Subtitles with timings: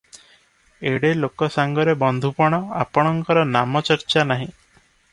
[0.91, 4.53] ଏଡେ ଲୋକ ସାଙ୍ଗରେ ବନ୍ଧୁପଣ- ଆପଣଙ୍କର ନାମ ଚର୍ଚ୍ଚା ନାହିଁ।